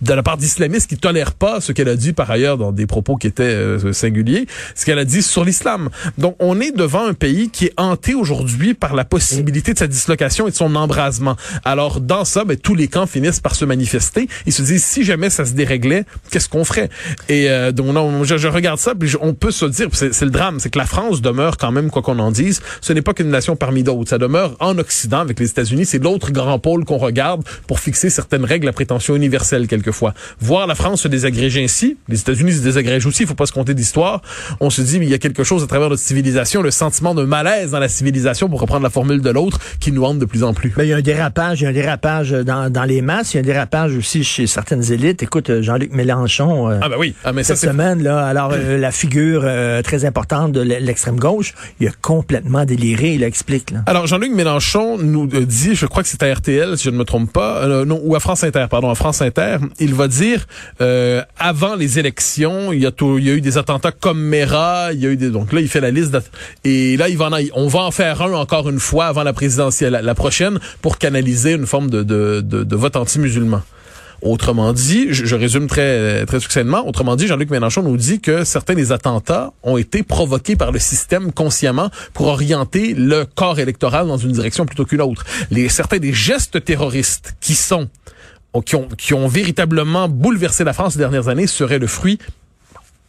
de 0.00 0.14
la 0.14 0.22
part 0.22 0.36
d'islamistes 0.36 0.88
qui 0.88 0.96
tolèrent 0.96 1.32
pas 1.32 1.60
ce 1.60 1.72
qu'elle 1.72 1.88
a 1.88 1.96
dit 1.96 2.12
par 2.12 2.30
ailleurs 2.30 2.56
dans 2.56 2.72
des 2.72 2.86
propos 2.86 3.16
qui 3.16 3.26
étaient 3.26 3.42
euh, 3.42 3.92
singuliers, 3.92 4.46
ce 4.74 4.84
qu'elle 4.84 4.98
a 4.98 5.04
dit 5.04 5.22
sur 5.22 5.44
l'islam. 5.44 5.90
Donc 6.18 6.36
on 6.38 6.60
est 6.60 6.72
devant 6.72 7.06
un 7.06 7.14
pays 7.14 7.50
qui 7.50 7.66
est 7.66 7.72
hanté 7.76 8.14
aujourd'hui 8.14 8.74
par 8.74 8.94
la 8.94 9.04
possibilité 9.04 9.74
de 9.74 9.78
sa 9.78 9.86
dislocation 9.86 10.48
et 10.48 10.50
de 10.50 10.56
son 10.56 10.74
embrasement. 10.74 11.36
Alors 11.64 12.00
dans 12.00 12.24
ça, 12.24 12.44
ben, 12.44 12.56
tous 12.56 12.74
les 12.74 12.88
camps 12.88 13.06
finissent 13.06 13.40
par 13.40 13.54
se 13.54 13.64
manifester. 13.64 14.28
Ils 14.46 14.52
se 14.52 14.62
disent 14.62 14.84
si 14.84 15.04
jamais 15.04 15.30
ça 15.30 15.44
se 15.44 15.52
déréglait, 15.52 16.04
qu'est-ce 16.30 16.48
qu'on 16.48 16.64
ferait? 16.64 16.88
Et 17.28 17.50
euh, 17.50 17.72
donc 17.72 17.86
non, 17.92 18.24
je, 18.24 18.36
je, 18.36 18.48
regarde 18.48 18.78
ça 18.78 18.94
puis 18.94 19.12
on 19.20 19.34
peut 19.34 19.50
se 19.50 19.66
dire 19.66 19.88
c'est 20.12 20.24
le 20.24 20.30
drame, 20.30 20.60
c'est 20.60 20.70
que 20.70 20.78
la 20.78 20.86
France 20.86 21.20
demeure 21.20 21.56
quand 21.56 21.72
même, 21.72 21.90
quoi 21.90 22.02
qu'on 22.02 22.18
en 22.18 22.30
dise, 22.30 22.60
ce 22.80 22.92
n'est 22.92 23.02
pas 23.02 23.14
qu'une 23.14 23.30
nation 23.30 23.56
parmi 23.56 23.82
d'autres. 23.82 24.10
Ça 24.10 24.18
demeure 24.18 24.56
en 24.60 24.78
Occident 24.78 25.20
avec 25.20 25.38
les 25.40 25.50
États-Unis. 25.50 25.86
C'est 25.86 26.02
l'autre 26.02 26.30
grand 26.32 26.58
pôle 26.58 26.84
qu'on 26.84 26.96
regarde 26.96 27.42
pour 27.66 27.80
fixer 27.80 28.10
certaines 28.10 28.44
règles 28.44 28.68
à 28.68 28.72
prétention 28.72 29.16
universelle 29.16 29.66
quelquefois. 29.66 30.14
Voir 30.40 30.66
la 30.66 30.74
France 30.74 31.02
se 31.02 31.08
désagréger 31.08 31.64
ainsi, 31.64 31.96
les 32.08 32.20
États-Unis 32.20 32.52
se 32.52 32.62
désagrègent 32.62 33.06
aussi, 33.06 33.22
il 33.22 33.28
faut 33.28 33.34
pas 33.34 33.46
se 33.46 33.52
compter 33.52 33.74
d'histoire. 33.74 34.22
On 34.60 34.70
se 34.70 34.82
dit, 34.82 34.98
mais 34.98 35.06
il 35.06 35.10
y 35.10 35.14
a 35.14 35.18
quelque 35.18 35.44
chose 35.44 35.62
à 35.62 35.66
travers 35.66 35.88
notre 35.88 36.02
civilisation, 36.02 36.62
le 36.62 36.70
sentiment 36.70 37.14
de 37.14 37.24
malaise 37.24 37.70
dans 37.70 37.78
la 37.78 37.88
civilisation, 37.88 38.48
pour 38.48 38.60
reprendre 38.60 38.82
la 38.82 38.90
formule 38.90 39.20
de 39.20 39.30
l'autre, 39.30 39.58
qui 39.80 39.92
nous 39.92 40.04
hante 40.04 40.18
de 40.18 40.24
plus 40.24 40.42
en 40.42 40.54
plus. 40.54 40.72
Ben, 40.76 40.84
il 40.84 40.90
y 40.90 40.92
a 40.92 40.96
un 40.96 41.02
dérapage, 41.02 41.60
il 41.60 41.64
y 41.64 41.66
a 41.66 41.70
un 41.70 41.72
dérapage 41.72 42.30
dans, 42.30 42.70
dans 42.70 42.84
les 42.84 43.02
masses, 43.02 43.34
il 43.34 43.36
y 43.36 43.40
a 43.40 43.42
un 43.42 43.46
dérapage 43.46 43.96
aussi 43.96 44.24
chez 44.24 44.46
certaines 44.46 44.92
élites. 44.92 45.22
Écoute, 45.22 45.60
Jean-Luc 45.60 45.92
Mélenchon, 45.92 46.70
euh, 46.70 46.78
ah 46.82 46.88
ben 46.88 46.96
oui. 46.98 47.14
Ah, 47.24 47.32
mais 47.32 47.42
cette 47.42 47.58
semaine, 47.58 48.02
là, 48.02 48.24
alors 48.26 48.52
euh, 48.54 48.78
la 48.78 48.90
figure 48.90 49.42
euh, 49.44 49.82
très 49.82 49.95
importante 50.04 50.52
de 50.52 50.60
l'extrême 50.60 51.18
gauche, 51.18 51.54
il 51.80 51.88
a 51.88 51.92
complètement 52.02 52.64
déliré, 52.64 53.14
il 53.14 53.22
explique. 53.22 53.72
Alors 53.86 54.06
Jean-Luc 54.06 54.32
Mélenchon 54.32 54.98
nous 54.98 55.28
euh, 55.34 55.46
dit, 55.46 55.74
je 55.74 55.86
crois 55.86 56.02
que 56.02 56.08
c'est 56.08 56.22
à 56.22 56.32
RTL, 56.32 56.76
si 56.76 56.84
je 56.84 56.90
ne 56.90 56.96
me 56.96 57.04
trompe 57.04 57.32
pas, 57.32 57.62
euh, 57.64 57.84
non, 57.84 58.00
ou 58.02 58.14
à 58.14 58.20
France 58.20 58.44
Inter, 58.44 58.66
pardon, 58.70 58.90
à 58.90 58.94
France 58.94 59.22
Inter, 59.22 59.58
il 59.78 59.94
va 59.94 60.08
dire 60.08 60.46
euh, 60.80 61.22
avant 61.38 61.74
les 61.74 61.98
élections, 61.98 62.72
il 62.72 62.80
y 62.80 62.86
a 62.86 62.90
eu 63.34 63.40
des 63.40 63.58
attentats 63.58 63.92
comme 63.92 64.20
Mera, 64.20 64.92
il 64.92 65.00
y 65.00 65.06
a 65.06 65.10
eu 65.10 65.16
des 65.16 65.30
donc 65.30 65.52
là 65.52 65.60
il 65.60 65.68
fait 65.68 65.80
la 65.80 65.90
liste 65.90 66.16
et 66.64 66.96
là 66.96 67.08
il 67.08 67.16
va 67.16 67.26
en, 67.26 67.38
on 67.54 67.68
va 67.68 67.80
en 67.80 67.90
faire 67.90 68.22
un 68.22 68.32
encore 68.32 68.68
une 68.68 68.80
fois 68.80 69.06
avant 69.06 69.22
la 69.22 69.32
présidentielle 69.32 70.00
la, 70.02 70.14
prochaine 70.14 70.58
pour 70.82 70.98
canaliser 70.98 71.52
une 71.52 71.66
forme 71.66 71.90
de 71.90 72.02
de, 72.02 72.40
de, 72.40 72.64
de 72.64 72.76
vote 72.76 72.96
anti-musulman. 72.96 73.62
Autrement 74.22 74.72
dit, 74.72 75.08
je, 75.10 75.34
résume 75.36 75.66
très 75.66 76.24
très 76.26 76.40
succinctement, 76.40 76.86
autrement 76.88 77.16
dit, 77.16 77.26
Jean-Luc 77.26 77.50
Mélenchon 77.50 77.82
nous 77.82 77.96
dit 77.96 78.20
que 78.20 78.44
certains 78.44 78.74
des 78.74 78.90
attentats 78.90 79.52
ont 79.62 79.76
été 79.76 80.02
provoqués 80.02 80.56
par 80.56 80.72
le 80.72 80.78
système 80.78 81.32
consciemment 81.32 81.90
pour 82.14 82.28
orienter 82.28 82.94
le 82.94 83.24
corps 83.26 83.58
électoral 83.58 84.06
dans 84.06 84.16
une 84.16 84.32
direction 84.32 84.64
plutôt 84.64 84.84
qu'une 84.84 85.02
autre. 85.02 85.24
Les, 85.50 85.68
certains 85.68 85.98
des 85.98 86.12
gestes 86.14 86.64
terroristes 86.64 87.34
qui 87.40 87.54
sont 87.54 87.88
qui 88.64 88.74
ont, 88.74 88.88
qui 88.96 89.12
ont 89.12 89.28
véritablement 89.28 90.08
bouleversé 90.08 90.64
la 90.64 90.72
France 90.72 90.94
ces 90.94 90.98
dernières 90.98 91.28
années 91.28 91.46
seraient 91.46 91.78
le 91.78 91.86
fruit 91.86 92.18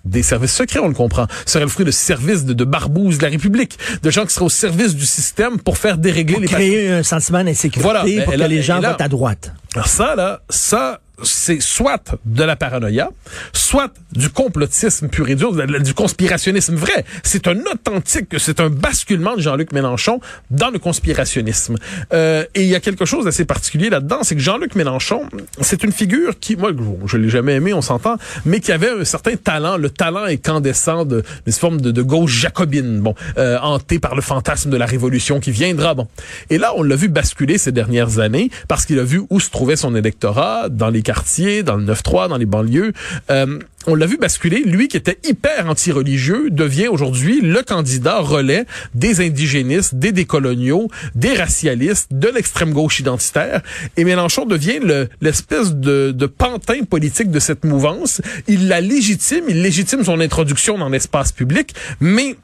des 0.03 0.23
services 0.23 0.53
secrets, 0.53 0.79
on 0.79 0.87
le 0.87 0.93
comprend. 0.93 1.27
Serait 1.45 1.65
le 1.65 1.69
fruit 1.69 1.85
de 1.85 1.91
services 1.91 2.45
de, 2.45 2.53
de 2.53 2.63
barbouzes 2.63 3.17
de 3.17 3.23
la 3.23 3.29
République, 3.29 3.77
de 4.01 4.09
gens 4.09 4.25
qui 4.25 4.33
seraient 4.33 4.45
au 4.45 4.49
service 4.49 4.95
du 4.95 5.05
système 5.05 5.59
pour 5.59 5.77
faire 5.77 5.97
dérégler 5.97 6.33
pour 6.35 6.41
les 6.41 6.47
créer 6.47 6.91
un 6.91 7.03
sentiment 7.03 7.43
d'insécurité 7.43 7.81
Voilà. 7.83 8.01
pour 8.23 8.33
que 8.33 8.39
les 8.39 8.61
gens 8.61 8.79
là- 8.79 8.91
votent 8.91 9.01
à 9.01 9.09
droite. 9.09 9.53
Alors 9.77 9.89
ça, 9.89 10.15
là, 10.15 10.41
ça, 10.49 11.01
c'est 11.23 11.61
soit 11.61 12.15
de 12.25 12.43
la 12.43 12.55
paranoïa, 12.55 13.09
soit 13.53 13.91
du 14.11 14.29
complotisme 14.29 15.07
pur 15.07 15.29
et 15.29 15.35
dur, 15.35 15.53
du 15.53 15.93
conspirationnisme 15.93 16.75
vrai. 16.75 17.05
C'est 17.23 17.47
un 17.47 17.57
authentique, 17.71 18.35
c'est 18.37 18.59
un 18.59 18.69
basculement 18.69 19.35
de 19.35 19.41
Jean-Luc 19.41 19.71
Mélenchon 19.71 20.19
dans 20.51 20.69
le 20.69 20.79
conspirationnisme. 20.79 21.77
Euh, 22.13 22.45
et 22.53 22.63
il 22.63 22.67
y 22.67 22.75
a 22.75 22.79
quelque 22.79 23.05
chose 23.05 23.25
d'assez 23.25 23.45
particulier 23.45 23.89
là-dedans, 23.89 24.19
c'est 24.21 24.35
que 24.35 24.41
Jean-Luc 24.41 24.75
Mélenchon, 24.75 25.23
c'est 25.61 25.83
une 25.83 25.91
figure 25.91 26.39
qui, 26.39 26.55
moi, 26.55 26.71
je, 27.05 27.17
l'ai 27.17 27.29
jamais 27.29 27.55
aimé, 27.55 27.73
on 27.73 27.81
s'entend, 27.81 28.17
mais 28.45 28.59
qui 28.59 28.71
avait 28.71 28.89
un 28.89 29.05
certain 29.05 29.35
talent, 29.35 29.77
le 29.77 29.89
talent 29.89 30.23
incandescent 30.23 31.05
de, 31.05 31.23
une 31.45 31.53
forme 31.53 31.81
de, 31.81 31.91
de 31.91 32.01
gauche 32.01 32.31
jacobine, 32.31 32.99
bon, 32.99 33.15
euh, 33.37 33.57
hanté 33.61 33.99
par 33.99 34.15
le 34.15 34.21
fantasme 34.21 34.69
de 34.69 34.77
la 34.77 34.85
révolution 34.85 35.39
qui 35.39 35.51
viendra, 35.51 35.93
bon. 35.95 36.07
Et 36.49 36.57
là, 36.57 36.73
on 36.75 36.83
l'a 36.83 36.95
vu 36.95 37.07
basculer 37.07 37.57
ces 37.57 37.71
dernières 37.71 38.19
années 38.19 38.49
parce 38.67 38.85
qu'il 38.85 38.99
a 38.99 39.03
vu 39.03 39.23
où 39.29 39.39
se 39.39 39.49
trouvait 39.49 39.75
son 39.75 39.95
électorat, 39.95 40.69
dans 40.69 40.89
les 40.89 41.01
dans 41.63 41.75
le 41.77 41.85
9-3, 41.85 42.29
dans 42.29 42.37
les 42.37 42.45
banlieues. 42.45 42.93
Euh, 43.31 43.59
on 43.89 43.95
l'a 43.95 44.05
vu 44.05 44.17
basculer. 44.17 44.63
Lui 44.65 44.89
qui 44.89 44.97
était 44.97 45.17
hyper 45.23 45.67
anti-religieux 45.69 46.49
devient 46.49 46.89
aujourd'hui 46.89 47.39
le 47.41 47.61
candidat 47.61 48.19
relais 48.19 48.65
des 48.93 49.25
indigénistes, 49.25 49.95
des 49.95 50.11
décoloniaux, 50.11 50.89
des 51.15 51.33
racialistes, 51.33 52.09
de 52.11 52.27
l'extrême 52.27 52.73
gauche 52.73 52.99
identitaire. 52.99 53.61
Et 53.95 54.03
Mélenchon 54.03 54.45
devient 54.45 54.79
le- 54.83 55.07
l'espèce 55.21 55.73
de, 55.73 56.11
de 56.11 56.25
pantin 56.25 56.83
politique 56.83 57.31
de 57.31 57.39
cette 57.39 57.63
mouvance. 57.63 58.21
Il 58.49 58.67
la 58.67 58.81
légitime, 58.81 59.45
il 59.47 59.61
légitime 59.61 60.03
son 60.03 60.19
introduction 60.19 60.77
dans 60.77 60.89
l'espace 60.89 61.31
public, 61.31 61.73
mais 62.01 62.35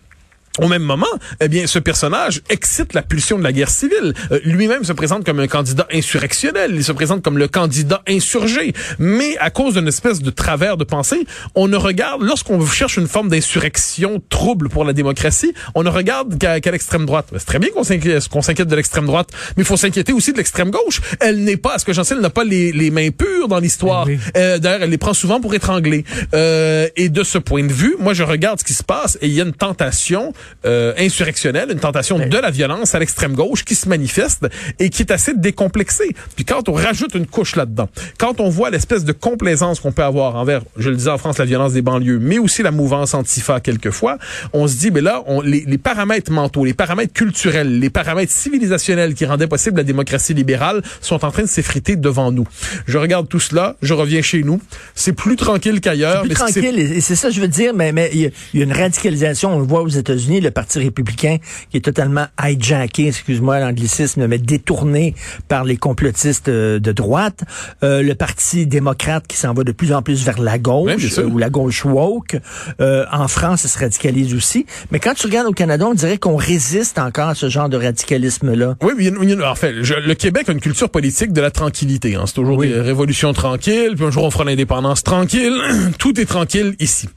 au 0.59 0.67
même 0.67 0.83
moment, 0.83 1.07
eh 1.39 1.47
bien, 1.47 1.65
ce 1.67 1.79
personnage 1.79 2.41
excite 2.49 2.93
la 2.93 3.01
pulsion 3.01 3.37
de 3.39 3.43
la 3.43 3.51
guerre 3.51 3.69
civile. 3.69 4.13
Euh, 4.31 4.39
Lui-même 4.45 4.83
se 4.83 4.93
présente 4.93 5.25
comme 5.25 5.39
un 5.39 5.47
candidat 5.47 5.87
insurrectionnel. 5.91 6.71
Il 6.75 6.83
se 6.83 6.91
présente 6.91 7.23
comme 7.23 7.37
le 7.37 7.47
candidat 7.47 8.03
insurgé. 8.07 8.73
Mais 8.99 9.37
à 9.39 9.49
cause 9.49 9.75
d'une 9.75 9.87
espèce 9.87 10.21
de 10.21 10.29
travers 10.29 10.77
de 10.77 10.83
pensée, 10.83 11.25
on 11.55 11.67
ne 11.67 11.77
regarde, 11.77 12.21
lorsqu'on 12.21 12.63
cherche 12.65 12.97
une 12.97 13.07
forme 13.07 13.29
d'insurrection 13.29 14.21
trouble 14.29 14.69
pour 14.69 14.85
la 14.85 14.93
démocratie, 14.93 15.53
on 15.75 15.83
ne 15.83 15.89
regarde 15.89 16.37
qu'à 16.37 16.59
l'extrême 16.71 17.05
droite. 17.05 17.27
C'est 17.35 17.45
très 17.45 17.59
bien 17.59 17.69
qu'on 17.71 17.83
s'inquiète, 17.83 18.67
de 18.67 18.75
l'extrême 18.75 19.05
droite, 19.05 19.29
mais 19.57 19.63
il 19.63 19.65
faut 19.65 19.77
s'inquiéter 19.77 20.13
aussi 20.13 20.31
de 20.31 20.37
l'extrême 20.37 20.69
gauche. 20.69 21.01
Elle 21.19 21.43
n'est 21.43 21.57
pas, 21.57 21.73
à 21.75 21.79
ce 21.79 21.85
que 21.85 21.93
j'en 21.93 22.03
sais, 22.03 22.13
elle 22.13 22.21
n'a 22.21 22.29
pas 22.29 22.43
les, 22.43 22.71
les 22.71 22.91
mains 22.91 23.09
pures 23.09 23.47
dans 23.47 23.59
l'histoire. 23.59 24.05
Oui. 24.05 24.19
Euh, 24.37 24.59
D'ailleurs, 24.59 24.83
elle 24.83 24.89
les 24.89 24.97
prend 24.97 25.13
souvent 25.13 25.41
pour 25.41 25.53
étrangler. 25.53 26.05
Euh, 26.33 26.87
et 26.95 27.09
de 27.09 27.23
ce 27.23 27.37
point 27.37 27.63
de 27.63 27.73
vue, 27.73 27.95
moi, 27.99 28.13
je 28.13 28.23
regarde 28.23 28.59
ce 28.59 28.63
qui 28.63 28.73
se 28.73 28.83
passe 28.83 29.17
et 29.21 29.27
il 29.27 29.33
y 29.33 29.41
a 29.41 29.43
une 29.43 29.53
tentation 29.53 30.33
euh, 30.65 30.93
insurrectionnelle, 30.97 31.69
une 31.71 31.79
tentation 31.79 32.17
de 32.19 32.37
la 32.37 32.51
violence 32.51 32.95
à 32.95 32.99
l'extrême 32.99 33.33
gauche 33.33 33.63
qui 33.65 33.75
se 33.75 33.87
manifeste 33.89 34.45
et 34.79 34.89
qui 34.89 35.01
est 35.01 35.11
assez 35.11 35.33
décomplexée. 35.35 36.15
Puis 36.35 36.45
quand 36.45 36.69
on 36.69 36.73
rajoute 36.73 37.15
une 37.15 37.27
couche 37.27 37.55
là-dedans, 37.55 37.89
quand 38.17 38.39
on 38.39 38.49
voit 38.49 38.69
l'espèce 38.69 39.03
de 39.05 39.11
complaisance 39.11 39.79
qu'on 39.79 39.91
peut 39.91 40.03
avoir 40.03 40.35
envers, 40.35 40.61
je 40.77 40.89
le 40.89 40.95
disais 40.95 41.09
en 41.09 41.17
France, 41.17 41.37
la 41.37 41.45
violence 41.45 41.73
des 41.73 41.81
banlieues, 41.81 42.19
mais 42.19 42.39
aussi 42.39 42.63
la 42.63 42.71
mouvance 42.71 43.13
antifa 43.13 43.59
quelquefois, 43.59 44.17
on 44.53 44.67
se 44.67 44.77
dit, 44.77 44.91
mais 44.91 45.01
là, 45.01 45.23
on, 45.27 45.41
les, 45.41 45.63
les 45.67 45.77
paramètres 45.77 46.31
mentaux, 46.31 46.65
les 46.65 46.73
paramètres 46.73 47.13
culturels, 47.13 47.79
les 47.79 47.89
paramètres 47.89 48.31
civilisationnels 48.31 49.13
qui 49.15 49.25
rendaient 49.25 49.47
possible 49.47 49.77
la 49.77 49.83
démocratie 49.83 50.33
libérale 50.33 50.81
sont 51.01 51.23
en 51.25 51.31
train 51.31 51.43
de 51.43 51.47
s'effriter 51.47 51.95
devant 51.95 52.31
nous. 52.31 52.47
Je 52.87 52.97
regarde 52.97 53.27
tout 53.27 53.39
cela, 53.39 53.75
je 53.81 53.93
reviens 53.93 54.21
chez 54.21 54.43
nous. 54.43 54.61
C'est 54.95 55.13
plus 55.13 55.35
tranquille 55.35 55.81
qu'ailleurs. 55.81 56.21
Plus 56.21 56.29
mais 56.29 56.35
ce 56.35 56.45
qui 56.45 56.53
s'est- 56.53 56.61
tranquille, 56.61 56.79
et 56.79 57.01
c'est 57.01 57.15
ça 57.15 57.29
que 57.29 57.33
je 57.35 57.41
veux 57.41 57.47
dire, 57.47 57.73
mais 57.73 57.91
mais 57.91 58.09
il 58.13 58.19
y, 58.21 58.25
a- 58.25 58.29
il 58.53 58.59
y 58.59 58.63
a 58.63 58.65
une 58.65 58.73
radicalisation, 58.73 59.55
on 59.55 59.59
le 59.59 59.65
voit 59.65 59.81
aux 59.81 59.87
États-Unis, 59.89 60.32
le 60.41 60.51
Parti 60.51 60.79
républicain 60.79 61.37
qui 61.69 61.77
est 61.77 61.81
totalement 61.81 62.25
hijacké, 62.43 63.07
excuse-moi 63.07 63.59
l'anglicisme, 63.59 64.27
mais 64.27 64.37
détourné 64.37 65.15
par 65.47 65.63
les 65.63 65.77
complotistes 65.77 66.49
euh, 66.49 66.79
de 66.79 66.91
droite, 66.91 67.41
Euh, 67.83 68.01
le 68.01 68.15
Parti 68.15 68.65
démocrate 68.67 69.25
qui 69.27 69.37
s'en 69.37 69.53
va 69.53 69.63
de 69.63 69.71
plus 69.71 69.93
en 69.93 70.01
plus 70.01 70.23
vers 70.23 70.39
la 70.41 70.57
gauche, 70.57 71.07
sûr. 71.07 71.23
euh, 71.23 71.27
ou 71.27 71.37
la 71.37 71.49
gauche 71.49 71.85
woke, 71.85 72.37
Euh, 72.79 73.05
en 73.11 73.27
France, 73.27 73.61
ça 73.61 73.67
se 73.67 73.79
radicalise 73.79 74.33
aussi, 74.33 74.65
mais 74.91 74.99
quand 74.99 75.13
tu 75.13 75.27
regardes 75.27 75.47
au 75.47 75.51
Canada, 75.53 75.85
on 75.87 75.93
dirait 75.93 76.17
qu'on 76.17 76.35
résiste 76.35 76.97
encore 76.99 77.29
à 77.29 77.35
ce 77.35 77.49
genre 77.49 77.69
de 77.69 77.77
radicalisme-là. 77.77 78.75
Oui, 78.81 78.93
mais 78.97 79.03
il 79.03 79.09
y 79.09 79.09
a 79.09 79.15
une- 79.17 79.23
il 79.23 79.29
y 79.29 79.31
a 79.33 79.35
une- 79.35 79.43
en 79.43 79.55
fait, 79.55 79.83
je- 79.83 79.93
le 79.95 80.13
Québec 80.15 80.49
a 80.49 80.51
une 80.51 80.59
culture 80.61 80.89
politique 80.89 81.33
de 81.33 81.41
la 81.41 81.51
tranquillité. 81.51 82.15
Hein. 82.15 82.23
C'est 82.25 82.33
toujours 82.35 82.57
Oui. 82.57 82.69
des 82.69 82.79
révolutions 82.79 83.33
tranquilles, 83.33 83.93
puis 83.95 84.05
un 84.05 84.11
jour 84.11 84.23
on 84.23 84.31
fera 84.31 84.43
l'indépendance 84.45 85.03
tranquille. 85.03 85.53
Tout 85.99 86.19
est 86.19 86.25
tranquille 86.25 86.75
ici. 86.79 87.07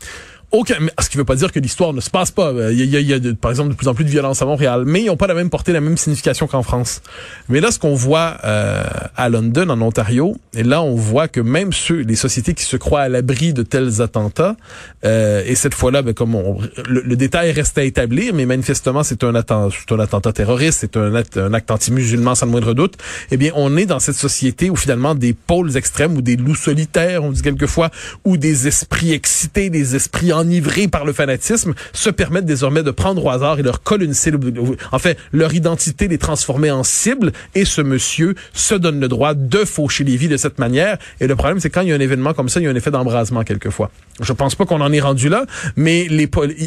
Aucun, 0.52 0.76
ce 1.00 1.08
qui 1.10 1.16
veut 1.18 1.24
pas 1.24 1.34
dire 1.34 1.50
que 1.52 1.58
l'histoire 1.58 1.92
ne 1.92 2.00
se 2.00 2.08
passe 2.08 2.30
pas. 2.30 2.52
Euh, 2.52 2.72
Il 2.72 2.78
y 2.78 2.82
a, 2.82 2.84
il 2.84 2.90
y 2.92 2.96
a- 2.96 3.00
il 3.00 3.08
y 3.08 3.12
a 3.12 3.18
de- 3.18 3.32
par 3.32 3.50
exemple 3.50 3.70
de 3.70 3.74
plus 3.74 3.88
en 3.88 3.94
plus 3.94 4.04
de 4.04 4.10
violence 4.10 4.40
à 4.42 4.46
Montréal, 4.46 4.84
mais 4.86 5.02
ils 5.02 5.06
n'ont 5.06 5.16
pas 5.16 5.26
la 5.26 5.34
même 5.34 5.50
portée, 5.50 5.72
la 5.72 5.80
même 5.80 5.96
signification 5.96 6.46
qu'en 6.46 6.62
France. 6.62 7.02
Mais 7.48 7.60
là, 7.60 7.70
ce 7.72 7.78
qu'on 7.80 7.94
voit 7.94 8.38
euh, 8.44 8.82
à 9.16 9.28
London, 9.28 9.68
en 9.70 9.80
Ontario, 9.82 10.36
et 10.54 10.62
là, 10.62 10.82
on 10.82 10.94
voit 10.94 11.26
que 11.28 11.40
même 11.40 11.72
ceux, 11.72 12.00
les 12.02 12.14
sociétés 12.16 12.54
qui 12.54 12.64
se 12.64 12.76
croient 12.76 13.00
à 13.02 13.08
l'abri 13.08 13.52
de 13.52 13.62
tels 13.62 14.00
attentats, 14.00 14.56
euh, 15.04 15.42
et 15.46 15.56
cette 15.56 15.74
fois-là, 15.74 16.02
ben, 16.02 16.14
comme 16.14 16.34
on, 16.36 16.58
le, 16.88 17.00
le 17.02 17.16
détail 17.16 17.50
reste 17.50 17.76
à 17.78 17.82
établir, 17.82 18.32
mais 18.32 18.46
manifestement, 18.46 19.02
c'est 19.02 19.24
un, 19.24 19.34
attentat, 19.34 19.76
c'est 19.86 19.92
un 19.94 19.98
attentat 20.00 20.32
terroriste, 20.32 20.78
c'est 20.80 20.96
un 20.96 21.12
un 21.36 21.54
acte 21.54 21.70
anti-musulman 21.70 22.34
sans 22.34 22.46
le 22.46 22.52
moindre 22.52 22.72
doute. 22.74 22.94
Eh 23.30 23.36
bien, 23.36 23.52
on 23.56 23.76
est 23.76 23.86
dans 23.86 23.98
cette 24.00 24.16
société 24.16 24.70
où 24.70 24.76
finalement 24.76 25.14
des 25.14 25.32
pôles 25.34 25.76
extrêmes 25.76 26.14
ou 26.16 26.22
des 26.22 26.36
loups 26.36 26.54
solitaires, 26.54 27.24
on 27.24 27.30
dit 27.32 27.42
quelquefois, 27.42 27.90
ou 28.24 28.36
des 28.36 28.66
esprits 28.68 29.12
excités, 29.12 29.70
des 29.70 29.96
esprits 29.96 30.32
enivrés 30.38 30.88
par 30.88 31.04
le 31.04 31.12
fanatisme, 31.12 31.74
se 31.92 32.10
permettent 32.10 32.46
désormais 32.46 32.82
de 32.82 32.90
prendre 32.90 33.24
au 33.24 33.30
hasard 33.30 33.58
et 33.58 33.62
leur 33.62 33.82
coller 33.82 34.06
une 34.06 34.14
cible, 34.14 34.52
en 34.92 34.98
fait, 34.98 35.18
leur 35.32 35.54
identité 35.54 36.08
les 36.08 36.18
transformer 36.18 36.70
en 36.70 36.82
cible, 36.82 37.32
et 37.54 37.64
ce 37.64 37.80
monsieur 37.80 38.34
se 38.52 38.74
donne 38.74 39.00
le 39.00 39.08
droit 39.08 39.34
de 39.34 39.64
faucher 39.64 40.04
les 40.04 40.16
vies 40.16 40.28
de 40.28 40.36
cette 40.36 40.58
manière. 40.58 40.98
Et 41.20 41.26
le 41.26 41.36
problème, 41.36 41.60
c'est 41.60 41.70
quand 41.70 41.82
il 41.82 41.88
y 41.88 41.92
a 41.92 41.94
un 41.94 42.00
événement 42.00 42.34
comme 42.34 42.48
ça, 42.48 42.60
il 42.60 42.64
y 42.64 42.66
a 42.66 42.70
un 42.70 42.74
effet 42.74 42.90
d'embrasement 42.90 43.44
quelquefois. 43.44 43.90
Je 44.20 44.32
pense 44.32 44.54
pas 44.54 44.64
qu'on 44.64 44.80
en 44.80 44.92
est 44.92 45.00
rendu 45.00 45.28
là, 45.28 45.44
mais 45.76 46.08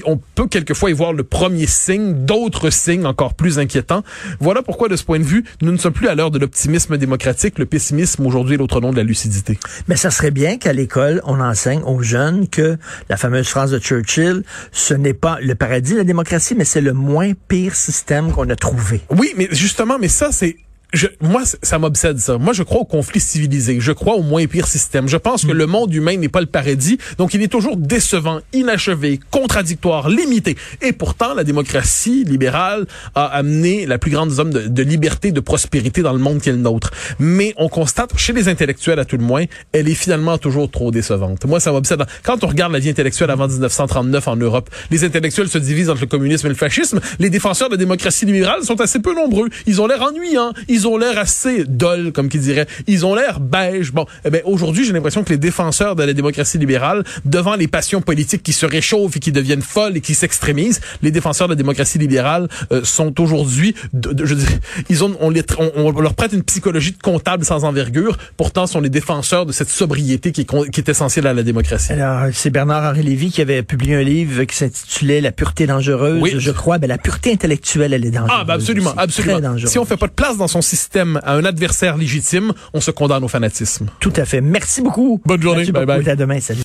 on 0.05 0.17
peut 0.17 0.47
quelquefois 0.47 0.89
y 0.89 0.93
voir 0.93 1.13
le 1.13 1.23
premier 1.23 1.65
signe, 1.65 2.25
d'autres 2.25 2.69
signes 2.69 3.05
encore 3.05 3.33
plus 3.33 3.59
inquiétants. 3.59 4.03
Voilà 4.39 4.61
pourquoi, 4.61 4.87
de 4.87 4.95
ce 4.95 5.03
point 5.03 5.19
de 5.19 5.23
vue, 5.23 5.43
nous 5.61 5.71
ne 5.71 5.77
sommes 5.77 5.93
plus 5.93 6.07
à 6.07 6.15
l'heure 6.15 6.31
de 6.31 6.39
l'optimisme 6.39 6.97
démocratique. 6.97 7.57
Le 7.59 7.65
pessimisme, 7.65 8.25
aujourd'hui, 8.25 8.55
est 8.55 8.57
l'autre 8.57 8.81
nom 8.81 8.91
de 8.91 8.97
la 8.97 9.03
lucidité. 9.03 9.57
Mais 9.87 9.95
ça 9.95 10.11
serait 10.11 10.31
bien 10.31 10.57
qu'à 10.57 10.73
l'école, 10.73 11.21
on 11.25 11.39
enseigne 11.39 11.81
aux 11.83 12.01
jeunes 12.01 12.47
que 12.47 12.77
la 13.09 13.17
fameuse 13.17 13.47
phrase 13.47 13.58
de 13.67 13.79
Churchill, 13.79 14.43
ce 14.71 14.93
n'est 14.93 15.13
pas 15.13 15.37
le 15.41 15.55
paradis, 15.55 15.95
la 15.95 16.03
démocratie, 16.03 16.55
mais 16.55 16.65
c'est 16.65 16.81
le 16.81 16.93
moins 16.93 17.33
pire 17.47 17.75
système 17.75 18.31
qu'on 18.31 18.49
a 18.49 18.55
trouvé. 18.55 19.01
Oui, 19.09 19.33
mais 19.35 19.47
justement, 19.51 19.97
mais 19.99 20.07
ça, 20.07 20.31
c'est... 20.31 20.55
Je, 20.91 21.05
moi, 21.21 21.43
ça 21.61 21.77
m'obsède 21.77 22.17
ça. 22.17 22.39
Moi, 22.39 22.51
je 22.53 22.63
crois 22.63 22.81
au 22.81 22.85
conflit 22.85 23.19
civilisé. 23.19 23.77
Je 23.79 23.91
crois 23.91 24.15
au 24.15 24.23
moins 24.23 24.47
pire 24.47 24.65
système. 24.65 25.07
Je 25.07 25.17
pense 25.17 25.45
que 25.45 25.51
le 25.51 25.67
monde 25.67 25.93
humain 25.93 26.17
n'est 26.17 26.29
pas 26.29 26.41
le 26.41 26.47
paradis, 26.47 26.97
donc 27.19 27.35
il 27.35 27.43
est 27.43 27.47
toujours 27.47 27.77
décevant, 27.77 28.39
inachevé, 28.53 29.19
contradictoire, 29.29 30.09
limité. 30.09 30.57
Et 30.81 30.91
pourtant, 30.91 31.35
la 31.35 31.43
démocratie 31.43 32.23
libérale 32.23 32.87
a 33.13 33.25
amené 33.25 33.85
la 33.85 33.99
plus 33.99 34.09
grande 34.09 34.31
zone 34.31 34.49
de, 34.49 34.67
de 34.67 34.83
liberté, 34.83 35.31
de 35.31 35.39
prospérité 35.39 36.01
dans 36.01 36.13
le 36.13 36.17
monde 36.17 36.41
qui 36.41 36.49
est 36.49 36.53
le 36.53 36.57
nôtre. 36.57 36.89
Mais 37.19 37.53
on 37.57 37.69
constate, 37.69 38.17
chez 38.17 38.33
les 38.33 38.49
intellectuels 38.49 38.99
à 38.99 39.05
tout 39.05 39.17
le 39.17 39.23
moins, 39.23 39.45
elle 39.73 39.87
est 39.89 39.93
finalement 39.93 40.39
toujours 40.39 40.71
trop 40.71 40.89
décevante. 40.89 41.45
Moi, 41.45 41.59
ça 41.59 41.71
m'obsède. 41.71 42.03
Quand 42.23 42.43
on 42.43 42.47
regarde 42.47 42.73
la 42.73 42.79
vie 42.79 42.89
intellectuelle 42.89 43.29
avant 43.29 43.47
1939 43.47 44.27
en 44.27 44.35
Europe, 44.37 44.71
les 44.89 45.03
intellectuels 45.03 45.49
se 45.49 45.59
divisent 45.59 45.91
entre 45.91 46.01
le 46.01 46.07
communisme 46.07 46.47
et 46.47 46.49
le 46.49 46.55
fascisme. 46.55 46.99
Les 47.19 47.29
défenseurs 47.29 47.69
de 47.69 47.75
la 47.75 47.77
démocratie 47.77 48.25
libérale 48.25 48.63
sont 48.63 48.81
assez 48.81 48.99
peu 48.99 49.13
nombreux. 49.13 49.49
Ils 49.67 49.81
ont 49.81 49.85
l'air 49.85 50.01
ennuyants. 50.01 50.53
Ils 50.67 50.78
ont 50.87 50.97
l'air 50.97 51.17
assez 51.17 51.63
dol, 51.65 52.11
comme 52.11 52.29
qui 52.29 52.39
dirait. 52.39 52.67
Ils 52.87 53.05
ont 53.05 53.15
l'air 53.15 53.39
beige. 53.39 53.91
Bon, 53.91 54.05
eh 54.25 54.29
ben 54.29 54.41
aujourd'hui, 54.45 54.85
j'ai 54.85 54.93
l'impression 54.93 55.23
que 55.23 55.29
les 55.29 55.37
défenseurs 55.37 55.95
de 55.95 56.03
la 56.03 56.13
démocratie 56.13 56.57
libérale, 56.57 57.03
devant 57.25 57.55
les 57.55 57.67
passions 57.67 58.01
politiques 58.01 58.43
qui 58.43 58.53
se 58.53 58.65
réchauffent 58.65 59.15
et 59.17 59.19
qui 59.19 59.31
deviennent 59.31 59.61
folles 59.61 59.97
et 59.97 60.01
qui 60.01 60.15
s'extrémisent, 60.15 60.81
les 61.01 61.11
défenseurs 61.11 61.47
de 61.47 61.53
la 61.53 61.57
démocratie 61.57 61.97
libérale 61.97 62.47
euh, 62.71 62.83
sont 62.83 63.19
aujourd'hui, 63.21 63.75
je 63.93 64.33
dis, 64.33 64.45
ils 64.89 65.03
ont, 65.03 65.15
on, 65.19 65.29
les, 65.29 65.43
on, 65.57 65.71
on 65.75 65.99
leur 66.01 66.13
prête 66.13 66.33
une 66.33 66.43
psychologie 66.43 66.91
de 66.91 66.97
comptable 67.01 67.45
sans 67.45 67.63
envergure. 67.63 68.17
Pourtant, 68.37 68.67
sont 68.67 68.81
les 68.81 68.89
défenseurs 68.89 69.45
de 69.45 69.51
cette 69.51 69.69
sobriété 69.69 70.31
qui 70.31 70.41
est, 70.41 70.71
qui 70.71 70.79
est 70.79 70.89
essentielle 70.89 71.27
à 71.27 71.33
la 71.33 71.43
démocratie. 71.43 71.93
Alors, 71.93 72.29
c'est 72.33 72.49
Bernard-Henri 72.49 73.03
Lévy 73.03 73.31
qui 73.31 73.41
avait 73.41 73.63
publié 73.63 73.95
un 73.95 74.03
livre 74.03 74.43
qui 74.43 74.55
s'intitulait 74.55 75.21
La 75.21 75.31
pureté 75.31 75.67
dangereuse. 75.67 76.21
Oui. 76.21 76.33
Je 76.37 76.51
crois, 76.51 76.77
ben, 76.77 76.87
la 76.87 76.97
pureté 76.97 77.31
intellectuelle, 77.31 77.93
elle 77.93 78.05
est 78.05 78.11
dangereuse. 78.11 78.37
Ah, 78.41 78.43
ben 78.43 78.53
absolument, 78.55 78.93
absolument. 78.97 79.55
Si 79.65 79.79
on 79.79 79.85
fait 79.85 79.97
pas 79.97 80.07
de 80.07 80.11
place 80.13 80.37
dans 80.37 80.47
son 80.47 80.61
système 80.69 81.19
à 81.23 81.33
un 81.33 81.45
adversaire 81.45 81.97
légitime, 81.97 82.53
on 82.73 82.81
se 82.81 82.91
condamne 82.91 83.23
au 83.23 83.27
fanatisme. 83.27 83.87
Tout 83.99 84.13
à 84.15 84.25
fait. 84.25 84.41
Merci 84.41 84.81
beaucoup. 84.81 85.21
Bonne 85.25 85.41
journée. 85.41 85.65
Bye. 85.71 86.07
À 86.09 86.15
demain. 86.15 86.39
Salut. 86.39 86.57